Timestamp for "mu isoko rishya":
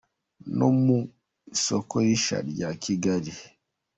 0.83-2.37